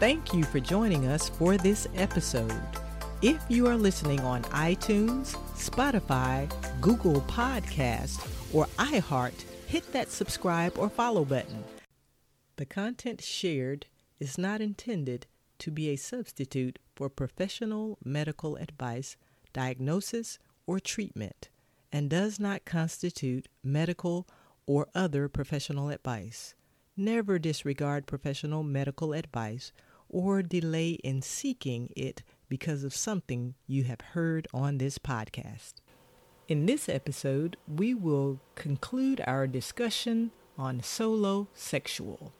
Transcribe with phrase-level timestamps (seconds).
[0.00, 2.62] Thank you for joining us for this episode.
[3.20, 6.48] If you are listening on iTunes, Spotify,
[6.80, 8.24] Google Podcast,
[8.54, 9.34] or iHeart,
[9.66, 11.64] hit that subscribe or follow button.
[12.58, 13.86] The content shared
[14.20, 15.26] is not intended
[15.58, 19.16] to be a substitute for professional medical advice,
[19.52, 21.48] diagnosis, or treatment,
[21.90, 24.28] and does not constitute medical
[24.64, 26.54] or other professional advice.
[26.96, 29.72] Never disregard professional medical advice
[30.08, 35.74] or delay in seeking it because of something you have heard on this podcast.
[36.48, 42.32] In this episode, we will conclude our discussion on solo sexual.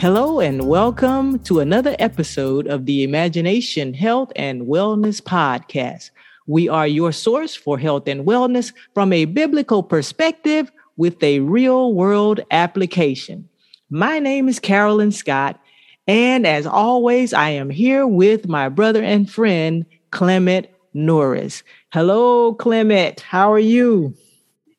[0.00, 6.10] Hello, and welcome to another episode of the Imagination Health and Wellness Podcast.
[6.46, 11.94] We are your source for health and wellness from a biblical perspective with a real
[11.94, 13.48] world application.
[13.90, 15.58] My name is Carolyn Scott,
[16.06, 21.64] and as always, I am here with my brother and friend, Clement Norris.
[21.92, 23.18] Hello, Clement.
[23.18, 24.14] How are you?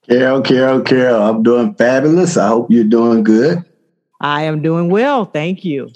[0.08, 1.22] Carol, Carol, Carol.
[1.22, 2.38] I'm doing fabulous.
[2.38, 3.66] I hope you're doing good.
[4.20, 5.26] I am doing well.
[5.26, 5.90] Thank you.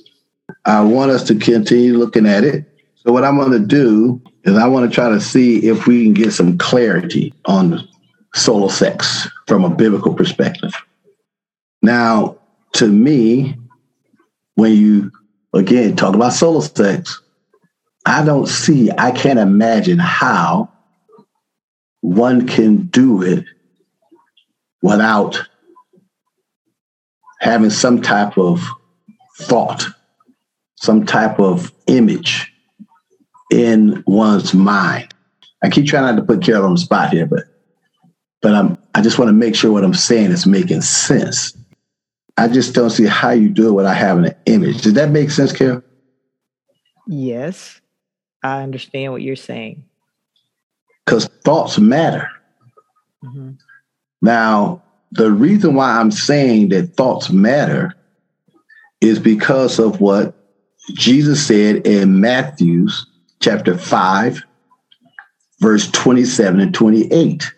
[0.65, 2.65] I want us to continue looking at it.
[2.95, 6.03] So, what I'm going to do is I want to try to see if we
[6.03, 7.87] can get some clarity on
[8.33, 10.73] solo sex from a biblical perspective.
[11.81, 12.37] Now,
[12.73, 13.57] to me,
[14.55, 15.11] when you
[15.53, 17.21] again talk about solo sex,
[18.05, 20.71] I don't see, I can't imagine how
[22.01, 23.45] one can do it
[24.81, 25.41] without
[27.43, 28.65] having some type of
[29.41, 29.85] thought,
[30.77, 32.49] some type of image
[33.51, 35.13] in one's mind.
[35.61, 37.43] I keep trying not to put Carol on the spot here, but
[38.41, 41.55] but I'm I just want to make sure what I'm saying is making sense.
[42.37, 44.81] I just don't see how you do it without having an image.
[44.81, 45.83] Does that make sense, Carol?
[47.07, 47.81] Yes,
[48.41, 49.83] I understand what you're saying.
[51.05, 52.29] Because thoughts matter.
[53.23, 53.51] Mm-hmm.
[54.21, 54.82] Now,
[55.13, 57.93] the reason why I'm saying that thoughts matter
[58.99, 60.33] is because of what
[60.93, 63.05] Jesus said in Matthew's
[63.39, 64.41] chapter 5,
[65.61, 67.53] verse 27 and 28.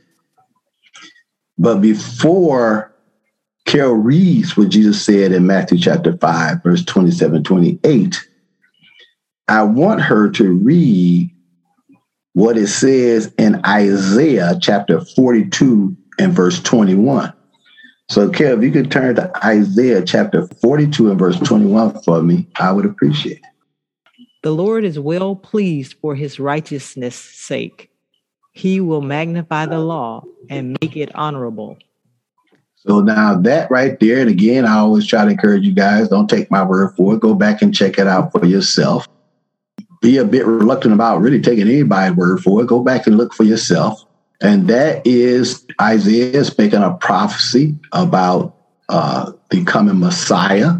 [1.57, 2.93] But before
[3.65, 8.21] Carol reads what Jesus said in Matthew chapter 5, verse 27 and 28,
[9.47, 11.31] I want her to read
[12.33, 17.31] what it says in Isaiah chapter 42 and verse 21.
[18.07, 22.47] So, Kev, if you could turn to Isaiah chapter 42 and verse 21 for me,
[22.57, 24.27] I would appreciate it.
[24.43, 27.89] The Lord is well pleased for his righteousness' sake.
[28.53, 31.79] He will magnify the law and make it honorable.
[32.75, 36.29] So now that right there, and again, I always try to encourage you guys, don't
[36.29, 37.21] take my word for it.
[37.21, 39.07] Go back and check it out for yourself.
[40.01, 42.67] Be a bit reluctant about really taking anybody's word for it.
[42.67, 44.04] Go back and look for yourself.
[44.41, 48.55] And that is Isaiah speaking a prophecy about
[48.89, 49.31] uh,
[49.65, 50.73] coming Messiah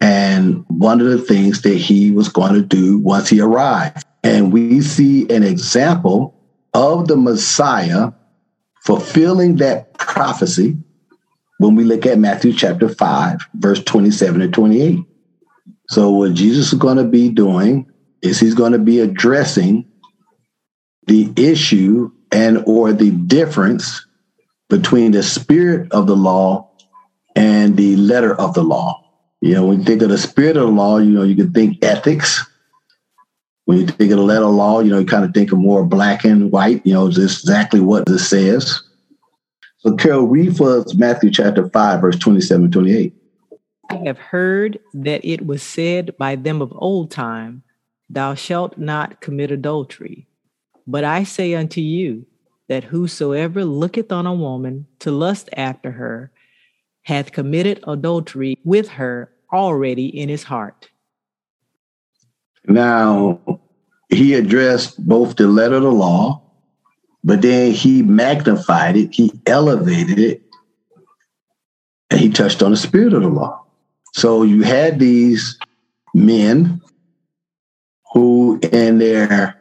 [0.00, 4.04] and one of the things that he was going to do once he arrived.
[4.22, 6.34] And we see an example
[6.74, 8.12] of the Messiah
[8.84, 10.76] fulfilling that prophecy
[11.58, 14.98] when we look at Matthew chapter 5, verse 27 and 28.
[15.88, 17.90] So, what Jesus is going to be doing
[18.22, 19.86] is he's going to be addressing
[21.06, 24.04] the issue and or the difference
[24.68, 26.70] between the spirit of the law
[27.34, 29.02] and the letter of the law.
[29.40, 31.52] You know, when you think of the spirit of the law, you know, you can
[31.52, 32.44] think ethics.
[33.66, 35.58] When you think of the letter of law, you know, you kind of think of
[35.58, 38.82] more black and white, you know, just exactly what this says.
[39.78, 43.14] So, Carol, read for us Matthew chapter 5, verse 27 28.
[43.90, 47.62] I have heard that it was said by them of old time,
[48.08, 50.26] Thou shalt not commit adultery.
[50.86, 52.26] But I say unto you
[52.68, 56.30] that whosoever looketh on a woman to lust after her
[57.02, 60.88] hath committed adultery with her already in his heart.
[62.66, 63.60] Now,
[64.08, 66.42] he addressed both the letter of the law,
[67.22, 70.42] but then he magnified it, he elevated it,
[72.10, 73.64] and he touched on the spirit of the law.
[74.14, 75.58] So you had these
[76.14, 76.80] men
[78.12, 79.55] who, in their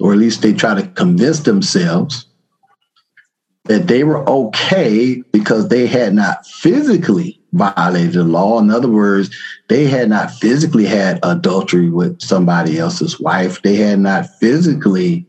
[0.00, 2.26] or at least they try to convince themselves
[3.64, 8.58] that they were okay because they had not physically violated the law.
[8.58, 9.34] In other words,
[9.68, 13.62] they had not physically had adultery with somebody else's wife.
[13.62, 15.26] They had not physically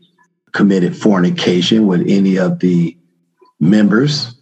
[0.52, 2.96] committed fornication with any of the
[3.60, 4.34] members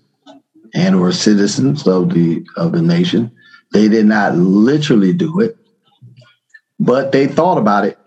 [0.74, 3.30] and or citizens of the of the nation.
[3.72, 5.56] They did not literally do it,
[6.78, 7.97] but they thought about it.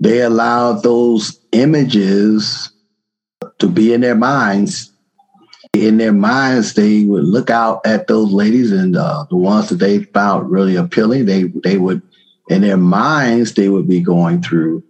[0.00, 2.70] They allowed those images
[3.58, 4.92] to be in their minds
[5.74, 9.76] in their minds, they would look out at those ladies and uh, the ones that
[9.76, 11.26] they found really appealing.
[11.26, 12.02] They they would,
[12.48, 14.82] in their minds, they would be going through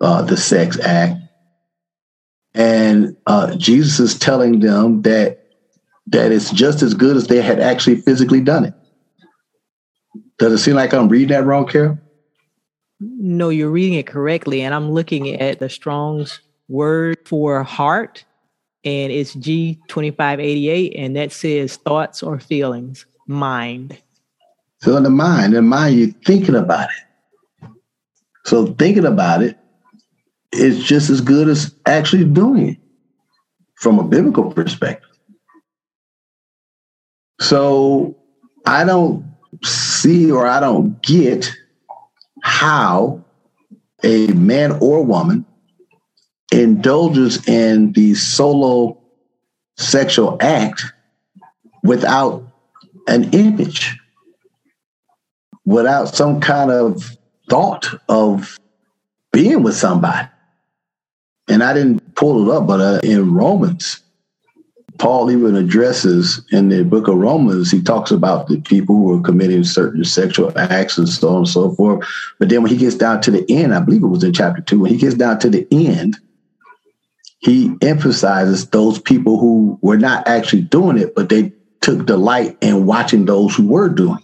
[0.00, 1.20] uh, the sex act,
[2.54, 5.38] and uh, Jesus is telling them that
[6.08, 8.74] that it's just as good as they had actually physically done it.
[10.38, 11.98] Does it seem like I'm reading that wrong, Carol?
[13.04, 18.24] No, you're reading it correctly, and I'm looking at the Strong's word for heart
[18.84, 23.96] and it's G2588, and that says thoughts or feelings, mind.
[24.80, 27.70] So in the mind, in the mind, you're thinking about it.
[28.44, 29.56] So thinking about it
[30.52, 32.78] is just as good as actually doing it
[33.76, 35.08] from a biblical perspective.
[37.40, 38.16] So
[38.66, 39.24] I don't
[39.62, 41.52] see or I don't get
[42.42, 43.24] how
[44.04, 45.46] a man or woman
[46.52, 48.98] indulges in the solo
[49.76, 50.84] sexual act
[51.82, 52.46] without
[53.08, 53.98] an image,
[55.64, 57.16] without some kind of
[57.48, 58.58] thought of
[59.32, 60.28] being with somebody.
[61.48, 64.01] And I didn't pull it up, but uh, in Romans,
[65.02, 69.20] Paul even addresses in the book of Romans, he talks about the people who are
[69.20, 72.06] committing certain sexual acts and so on and so forth.
[72.38, 74.62] But then when he gets down to the end, I believe it was in chapter
[74.62, 76.18] two, when he gets down to the end,
[77.40, 82.86] he emphasizes those people who were not actually doing it, but they took delight in
[82.86, 84.20] watching those who were doing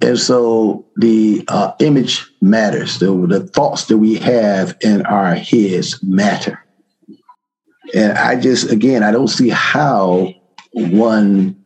[0.00, 0.08] it.
[0.08, 2.98] And so the uh, image matters.
[2.98, 6.62] The, the thoughts that we have in our heads matter.
[7.94, 10.32] And I just, again, I don't see how
[10.72, 11.56] one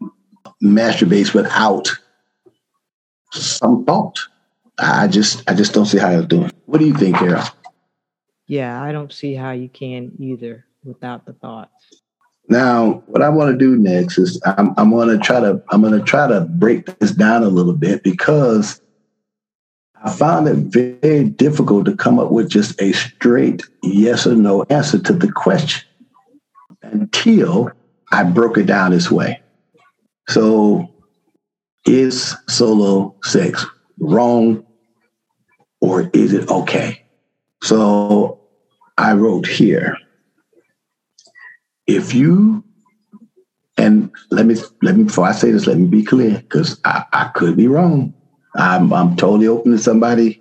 [0.62, 1.90] masturbates without
[3.32, 4.18] some thought.
[4.78, 6.50] I just, I just don't see how they're doing.
[6.66, 7.42] What do you think, Carol?
[8.52, 12.02] yeah, I don't see how you can either without the thoughts.
[12.48, 15.80] Now, what I want to do next is I'm, I'm going to try to I'm
[15.80, 18.82] going to try to break this down a little bit because
[20.04, 24.64] I found it very difficult to come up with just a straight yes or no
[24.64, 25.88] answer to the question
[26.82, 27.70] until
[28.10, 29.40] I broke it down this way.
[30.28, 30.86] So,
[31.86, 33.66] is solo sex
[33.98, 34.64] wrong
[35.80, 37.02] or is it okay?
[37.62, 38.40] So
[38.96, 39.96] I wrote here.
[41.86, 42.64] If you
[43.76, 47.04] and let me let me before I say this, let me be clear because I,
[47.12, 48.14] I could be wrong.
[48.54, 50.40] I'm I'm totally open to somebody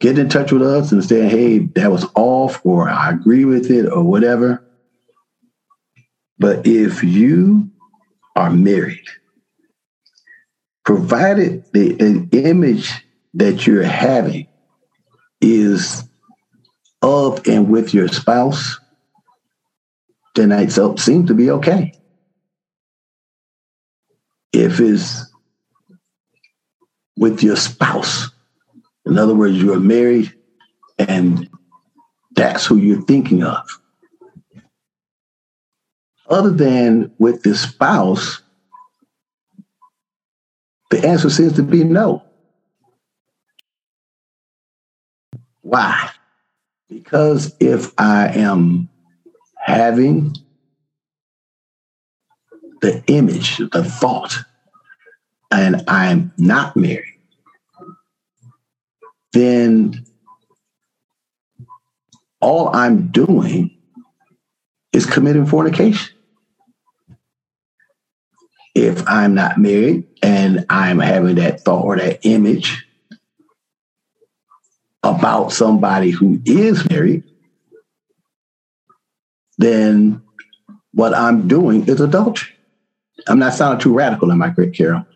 [0.00, 3.70] getting in touch with us and saying, hey, that was off, or I agree with
[3.70, 4.63] it, or whatever.
[6.38, 7.70] But if you
[8.36, 9.06] are married,
[10.84, 12.92] provided the image
[13.34, 14.46] that you're having
[15.40, 16.04] is
[17.02, 18.78] of and with your spouse,
[20.34, 21.92] then it seems to be okay.
[24.52, 25.26] If it's
[27.16, 28.30] with your spouse,
[29.06, 30.32] in other words, you are married
[30.98, 31.48] and
[32.34, 33.64] that's who you're thinking of.
[36.28, 38.40] Other than with the spouse,
[40.90, 42.22] the answer seems to be no.
[45.60, 46.10] Why?
[46.88, 48.88] Because if I am
[49.56, 50.34] having
[52.80, 54.36] the image, the thought,
[55.50, 57.20] and I'm not married,
[59.32, 60.04] then
[62.40, 63.76] all I'm doing
[64.92, 66.13] is committing fornication.
[68.74, 72.84] If I'm not married and I'm having that thought or that image,
[75.04, 77.22] about somebody who is married,
[79.58, 80.22] then
[80.92, 82.50] what I'm doing is adultery.
[83.28, 85.06] I'm not sounding too radical, am I correct, Carol?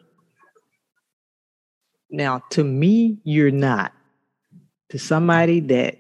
[2.10, 3.92] Now, to me, you're not.
[4.90, 5.97] To somebody that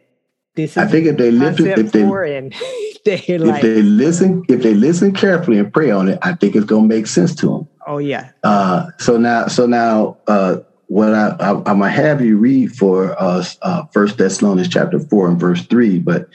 [0.58, 1.92] this is I think if they listen, if
[3.04, 6.56] they, if like, they listen, if they listen carefully and pray on it, I think
[6.56, 7.68] it's gonna make sense to them.
[7.86, 8.30] Oh yeah.
[8.42, 10.56] Uh, so now, so now, uh,
[10.88, 15.28] what I, I, am gonna have you read for us uh, First Thessalonians chapter four
[15.28, 16.00] and verse three.
[16.00, 16.28] But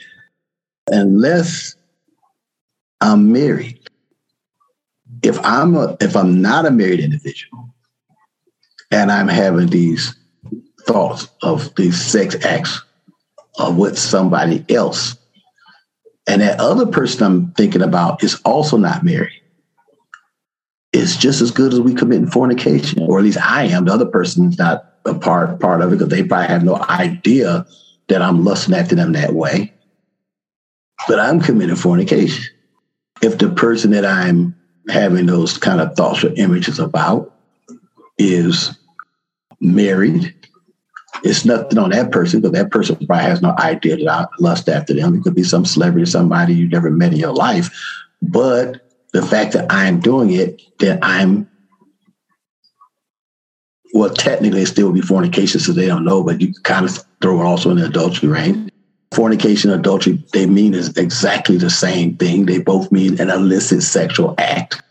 [0.88, 1.76] unless
[3.00, 3.84] I'm married
[5.22, 7.74] if I'm a, if I'm not a married individual
[8.90, 10.14] and I'm having these
[10.86, 12.82] thoughts of these sex acts
[13.58, 15.16] of with somebody else,
[16.26, 19.42] and that other person I'm thinking about is also not married,
[20.92, 23.84] it's just as good as we committing fornication, or at least I am.
[23.84, 26.76] The other person is not a part part of it because they probably have no
[26.88, 27.66] idea
[28.08, 29.72] that I'm lusting after them that way.
[31.08, 32.44] But I'm committing fornication.
[33.22, 34.54] If the person that I'm
[34.88, 37.34] having those kind of thoughts or images about
[38.18, 38.78] is
[39.60, 40.34] married,
[41.24, 44.68] it's nothing on that person because that person probably has no idea that I lust
[44.68, 45.14] after them.
[45.14, 47.70] It could be some celebrity, somebody you never met in your life.
[48.20, 51.48] But the fact that I'm doing it, that I'm
[53.94, 57.40] well, technically it still be fornication, so they don't know, but you kind of throw
[57.40, 58.70] it also in the adultery range.
[59.14, 62.44] Fornication adultery, they mean is exactly the same thing.
[62.44, 64.82] They both mean an illicit sexual act.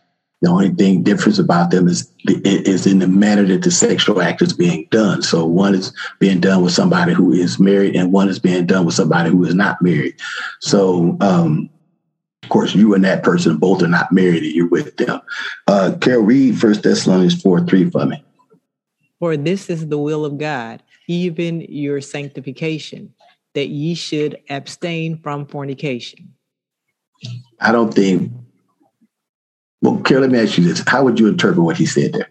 [0.44, 4.42] The only thing difference about them is is in the manner that the sexual act
[4.42, 5.22] is being done.
[5.22, 8.86] So one is being done with somebody who is married, and one is being done
[8.86, 10.16] with somebody who is not married.
[10.60, 11.70] So um,
[12.44, 15.22] of course, you and that person both are not married and you're with them.
[15.66, 18.22] Uh, Carol, read First Thessalonians 4 3 for me.
[19.20, 23.14] For this is the will of God, even your sanctification,
[23.54, 26.34] that ye should abstain from fornication.
[27.62, 28.34] I don't think,
[29.84, 30.82] well, Carol, let me ask you this.
[30.88, 32.30] How would you interpret what he said there?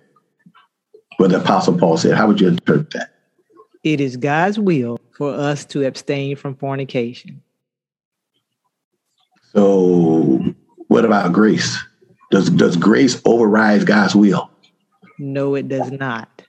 [1.19, 3.11] What the Apostle Paul said, how would you interpret that?
[3.85, 7.43] It is God's will for us to abstain from fornication.
[9.53, 10.43] So,
[10.89, 11.79] what about grace?
[12.31, 14.51] Does does grace override God's will?
[15.19, 16.43] No, it does not.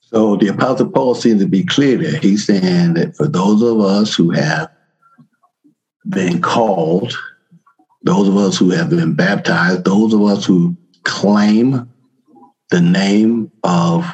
[0.00, 2.18] So the Apostle Paul seems to be clear there.
[2.18, 4.70] He's saying that for those of us who have
[6.08, 7.16] been called,
[8.08, 10.74] those of us who have been baptized, those of us who
[11.04, 11.92] claim
[12.70, 14.06] the name of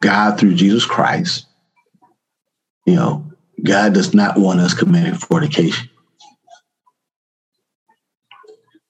[0.00, 1.46] God through Jesus Christ,
[2.84, 3.24] you know,
[3.62, 5.88] God does not want us committing fornication.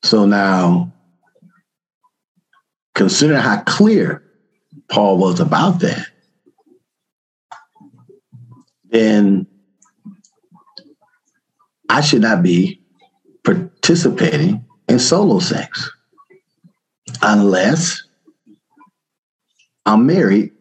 [0.02, 0.90] So now,
[2.94, 4.22] consider how clear
[4.90, 6.06] Paul was about that,
[8.84, 9.46] then
[11.90, 12.81] I should not be
[13.44, 15.90] participating in solo sex
[17.22, 18.02] unless
[19.86, 20.52] I'm married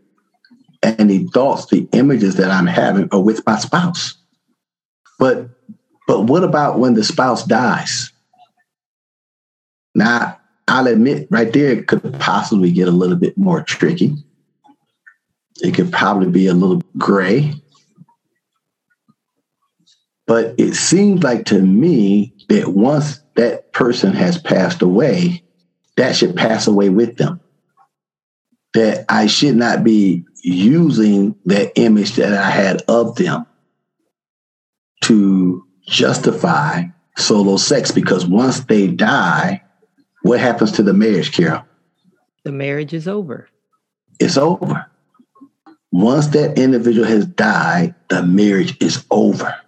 [0.83, 4.15] and the thoughts, the images that I'm having are with my spouse.
[5.19, 5.49] But
[6.07, 8.11] but what about when the spouse dies?
[9.93, 14.15] Now, I'll admit right there it could possibly get a little bit more tricky.
[15.61, 17.53] It could probably be a little gray.
[20.31, 25.43] But it seems like to me that once that person has passed away,
[25.97, 27.41] that should pass away with them.
[28.73, 33.45] That I should not be using that image that I had of them
[35.01, 36.83] to justify
[37.17, 39.61] solo sex because once they die,
[40.21, 41.65] what happens to the marriage, Carol?
[42.45, 43.49] The marriage is over.
[44.17, 44.89] It's over.
[45.91, 49.60] Once that individual has died, the marriage is over.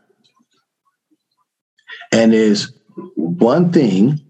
[2.13, 2.71] And there's
[3.15, 4.21] one thing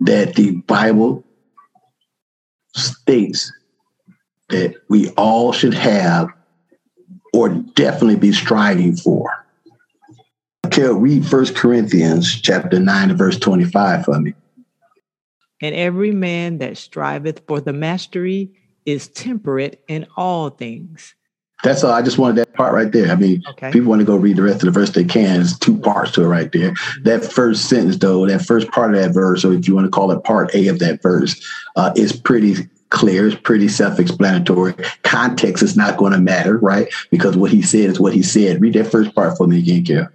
[0.00, 1.24] that the Bible
[2.76, 3.50] states
[4.50, 6.28] that we all should have
[7.32, 9.30] or definitely be striving for.
[10.66, 14.34] Okay, read First Corinthians chapter 9 and verse 25 for me.
[15.62, 18.52] And every man that striveth for the mastery
[18.84, 21.14] is temperate in all things.
[21.62, 21.92] That's all.
[21.92, 23.10] I just wanted that part right there.
[23.10, 23.70] I mean, okay.
[23.70, 25.36] people want to go read the rest of the verse, they can.
[25.36, 26.74] There's two parts to it right there.
[27.04, 29.90] That first sentence, though, that first part of that verse, or if you want to
[29.90, 31.42] call it part A of that verse,
[31.76, 33.26] uh, is pretty clear.
[33.26, 34.74] It's pretty self-explanatory.
[35.02, 36.92] Context is not going to matter, right?
[37.10, 38.60] Because what he said is what he said.
[38.60, 40.08] Read that first part for me again, Carol.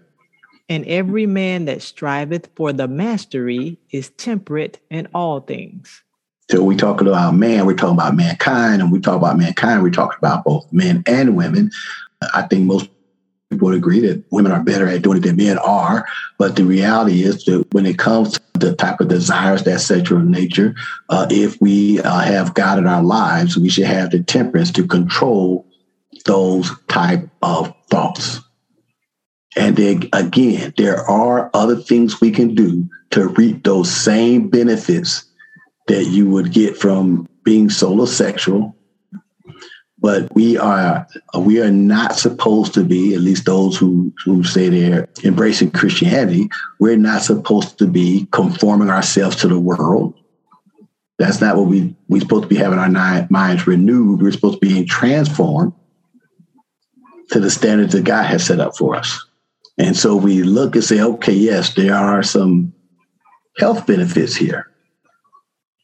[0.69, 6.03] And every man that striveth for the mastery is temperate in all things.
[6.49, 9.91] So we talk about man, we're talking about mankind, and we talk about mankind, we
[9.91, 11.69] talk about both men and women.
[12.33, 12.89] I think most
[13.49, 16.07] people would agree that women are better at doing it than men are.
[16.39, 20.19] But the reality is that when it comes to the type of desires that sexual
[20.19, 20.73] nature,
[21.09, 24.87] uh, if we uh, have God in our lives, we should have the temperance to
[24.87, 25.67] control
[26.25, 28.39] those type of thoughts.
[29.55, 35.28] And then again, there are other things we can do to reap those same benefits
[35.89, 38.75] that you would get from being solo sexual,
[39.97, 41.07] but we are
[41.39, 46.47] we are not supposed to be at least those who who say they're embracing christianity
[46.79, 50.13] we're not supposed to be conforming ourselves to the world.
[51.17, 54.21] That's not what we we're supposed to be having our minds renewed.
[54.21, 55.73] We're supposed to be transformed
[57.31, 59.25] to the standards that god has set up for us.
[59.79, 62.73] And so we look and say okay yes there are some
[63.57, 64.68] health benefits here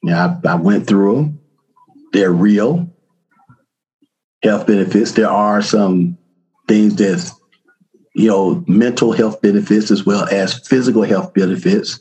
[0.08, 1.40] yeah I, I went through them
[2.16, 2.90] they're real
[4.46, 5.12] health benefits.
[5.12, 6.18] There are some
[6.68, 7.30] things that,
[8.14, 12.00] you know, mental health benefits as well as physical health benefits.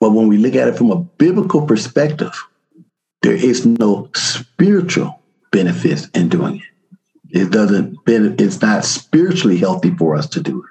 [0.00, 2.32] But when we look at it from a biblical perspective,
[3.22, 5.20] there is no spiritual
[5.50, 7.40] benefits in doing it.
[7.40, 10.70] It doesn't, it's not spiritually healthy for us to do it.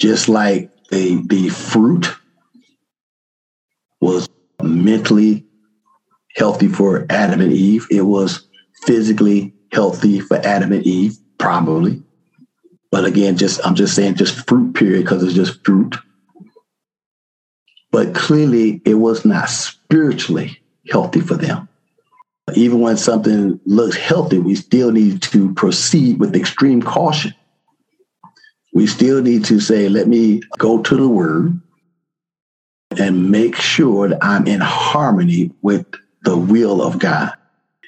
[0.00, 2.08] Just like the, the fruit
[4.00, 4.28] was
[4.84, 5.44] mentally
[6.36, 8.46] healthy for Adam and Eve, it was
[8.84, 12.02] physically healthy for Adam and Eve, probably.
[12.90, 15.96] But again, just I'm just saying just fruit period because it's just fruit.
[17.90, 21.68] But clearly it was not spiritually healthy for them.
[22.54, 27.34] Even when something looks healthy, we still need to proceed with extreme caution.
[28.72, 31.60] We still need to say, let me go to the word
[32.98, 35.86] and make sure that I'm in harmony with
[36.22, 37.32] the will of God.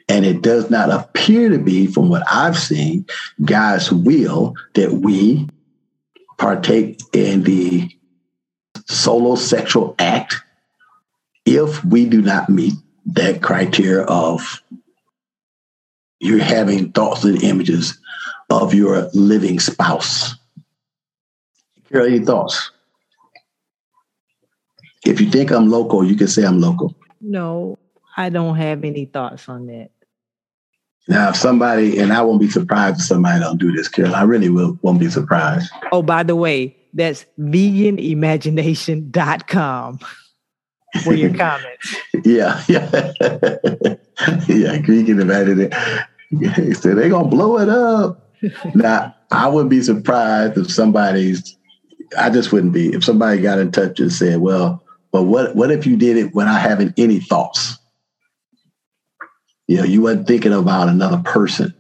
[0.08, 3.06] And it does not appear to be, from what I've seen,
[3.44, 5.48] God's will that we
[6.38, 7.90] partake in the
[8.86, 10.36] solo sexual act
[11.44, 12.74] if we do not meet
[13.06, 14.62] that criteria of
[16.20, 17.98] you're having thoughts and images
[18.50, 20.34] of your living spouse.
[21.90, 22.70] Carol, any thoughts?
[25.04, 26.94] If you think I'm local, you can say I'm local.
[27.20, 27.78] No,
[28.16, 29.90] I don't have any thoughts on that.
[31.08, 34.22] Now, if somebody, and I won't be surprised if somebody don't do this, Carol, I
[34.22, 35.72] really will, won't be surprised.
[35.90, 39.98] Oh, by the way, that's veganemagination.com
[41.02, 41.96] for your comments.
[42.24, 43.12] yeah, yeah.
[44.48, 45.72] yeah, vegan imagination.
[46.74, 48.30] So they're going to blow it up.
[48.74, 51.56] now, I wouldn't be surprised if somebody's,
[52.18, 55.70] I just wouldn't be, if somebody got in touch and said, well, but what, what
[55.70, 57.78] if you did it without having any thoughts?
[59.66, 61.74] You know, you weren't thinking about another person.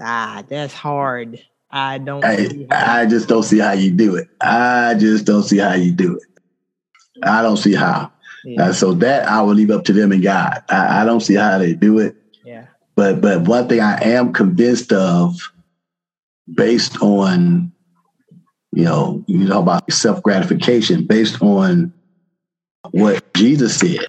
[0.00, 1.42] Ah, that's hard.
[1.70, 2.24] I don't.
[2.24, 4.28] I, I just don't see how you do it.
[4.40, 7.22] I just don't see how you do it.
[7.22, 8.12] I don't see how.
[8.44, 8.66] Yeah.
[8.66, 10.62] Uh, so that I will leave up to them and God.
[10.68, 12.14] I, I don't see how they do it.
[12.44, 12.66] Yeah.
[12.94, 15.36] But but one thing I am convinced of,
[16.54, 17.72] based on,
[18.72, 21.92] you know, you know about self gratification, based on
[22.92, 24.06] what Jesus said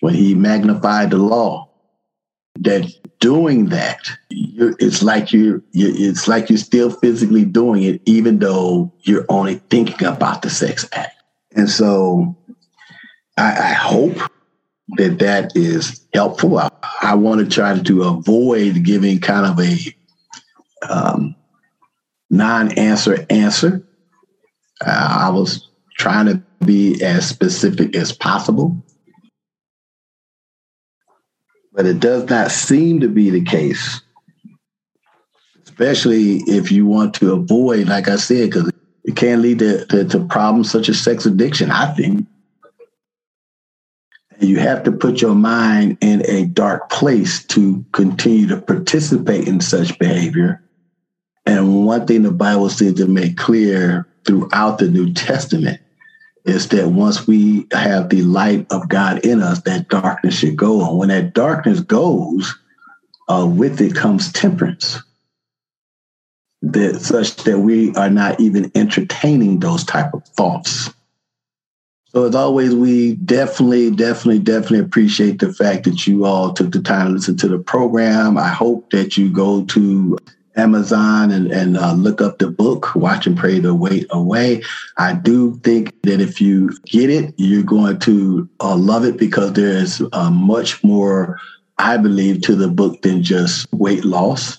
[0.00, 1.68] when he magnified the law,
[2.60, 8.92] that doing that, it's like you it's like you're still physically doing it, even though
[9.02, 11.14] you're only thinking about the sex act.
[11.54, 12.36] And so,
[13.36, 14.16] I, I hope
[14.96, 16.58] that that is helpful.
[16.58, 16.70] I,
[17.02, 19.76] I, want to try to avoid giving kind of a
[20.88, 21.34] um,
[22.30, 23.86] non-answer answer.
[24.84, 28.76] Uh, I was trying to be as specific as possible
[31.76, 34.00] but it does not seem to be the case,
[35.62, 38.72] especially if you want to avoid, like I said, because
[39.04, 42.26] it can lead to, to, to problems such as sex addiction, I think.
[44.40, 49.46] And you have to put your mind in a dark place to continue to participate
[49.46, 50.62] in such behavior.
[51.44, 55.80] And one thing the Bible seems to make clear throughout the New Testament
[56.46, 60.88] is that once we have the light of God in us, that darkness should go.
[60.88, 62.54] And when that darkness goes,
[63.28, 65.02] uh, with it comes temperance.
[66.62, 70.90] That such that we are not even entertaining those type of thoughts.
[72.08, 76.80] So as always, we definitely, definitely, definitely appreciate the fact that you all took the
[76.80, 78.38] time to listen to the program.
[78.38, 80.16] I hope that you go to
[80.56, 84.62] Amazon and, and uh, look up the book, Watch and Pray the Weight Away.
[84.96, 89.52] I do think that if you get it, you're going to uh, love it because
[89.52, 91.38] there's uh, much more,
[91.78, 94.58] I believe, to the book than just weight loss.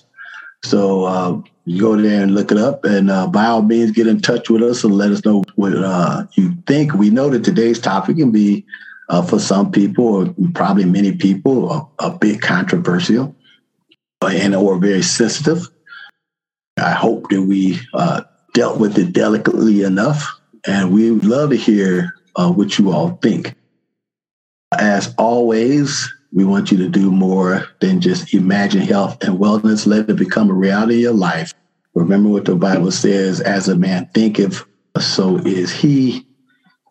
[0.62, 4.06] So uh, you go there and look it up, and uh, by all means, get
[4.06, 6.94] in touch with us and let us know what uh, you think.
[6.94, 8.64] We know that today's topic can be,
[9.28, 13.34] for some people, or probably many people, a, a bit controversial
[14.22, 15.68] and or very sensitive.
[16.78, 18.22] I hope that we uh,
[18.54, 20.26] dealt with it delicately enough,
[20.66, 23.54] and we would love to hear uh, what you all think.
[24.78, 29.86] As always, We want you to do more than just imagine health and wellness.
[29.86, 31.54] Let it become a reality in your life.
[31.94, 34.62] Remember what the Bible says as a man thinketh,
[35.00, 36.26] so is he.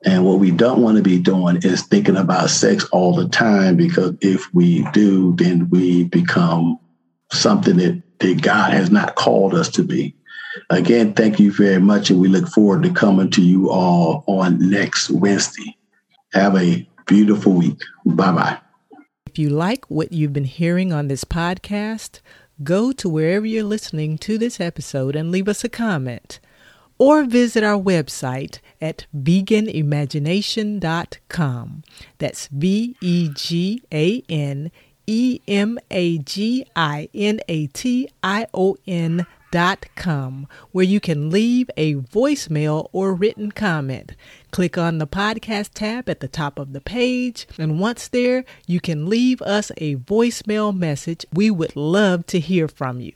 [0.06, 3.78] And what we don't want to be doing is thinking about sex all the time
[3.78, 6.80] because if we do, then we become
[7.32, 10.16] something that, that God has not called us to be.
[10.70, 12.10] Again, thank you very much.
[12.10, 15.78] And we look forward to coming to you all on next Wednesday.
[16.34, 17.80] Have a beautiful week.
[18.06, 18.58] Bye bye.
[19.26, 22.20] If you like what you've been hearing on this podcast,
[22.64, 26.40] go to wherever you're listening to this episode and leave us a comment
[26.98, 31.84] or visit our website at veganemagination.com.
[32.18, 34.72] That's V E G A N
[35.08, 41.00] E M A G I N A T I O N dot com, where you
[41.00, 44.12] can leave a voicemail or written comment.
[44.52, 48.82] Click on the podcast tab at the top of the page, and once there, you
[48.82, 51.26] can leave us a voicemail message.
[51.34, 53.14] We would love to hear from you.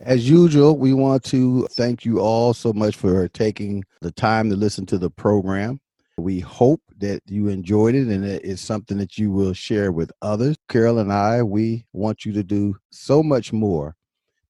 [0.00, 4.56] As usual, we want to thank you all so much for taking the time to
[4.56, 5.80] listen to the program.
[6.16, 10.12] We hope that you enjoyed it and it is something that you will share with
[10.22, 10.56] others.
[10.68, 13.96] Carol and I, we want you to do so much more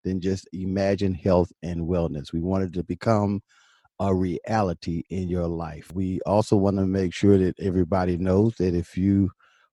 [0.04, 2.32] than just imagine health and wellness.
[2.32, 3.40] We want it to become
[3.98, 5.90] a reality in your life.
[5.94, 9.30] We also want to make sure that everybody knows that if you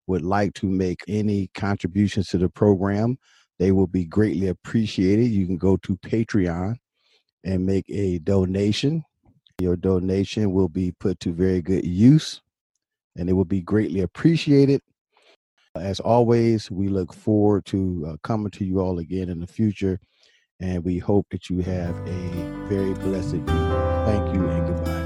[0.07, 3.17] would like to make any contributions to the program,
[3.59, 5.25] they will be greatly appreciated.
[5.25, 6.77] You can go to Patreon
[7.43, 9.03] and make a donation.
[9.61, 12.41] Your donation will be put to very good use
[13.15, 14.81] and it will be greatly appreciated.
[15.75, 19.99] As always, we look forward to uh, coming to you all again in the future,
[20.59, 23.47] and we hope that you have a very blessed week.
[23.47, 25.00] Thank you and goodbye.